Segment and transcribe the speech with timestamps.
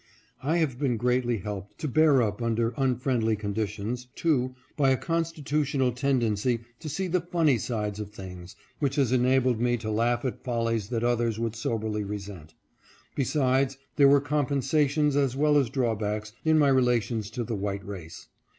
[0.41, 5.91] I have been greatly helped to bear up under unfriendly conditions, too, by a constitutional
[5.91, 10.43] tendency to see the funny sides of things, which has enabled me to laugh at
[10.43, 12.55] follies that others would soberly resent.
[13.13, 18.27] Besides, there were compensations as well as drawbacks in my relations to the white race.